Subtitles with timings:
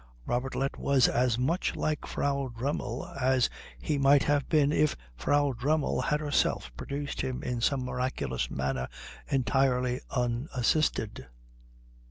[0.25, 6.01] Robertlet was as much like Frau Dremmel as he might have been if Frau Dremmel
[6.05, 8.87] had herself produced him in some miraculous manner
[9.27, 11.27] entirely unassisted.